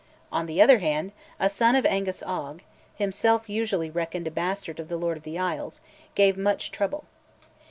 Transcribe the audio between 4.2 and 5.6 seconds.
a bastard of the Lord of the